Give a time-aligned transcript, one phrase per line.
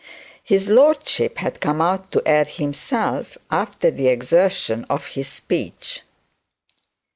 [0.43, 6.01] His lordship had come out to air himself afer the exertion of his speech.